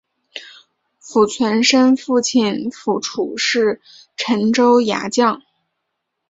[0.97, 3.83] 符存审父亲符楚是
[4.17, 5.43] 陈州牙将。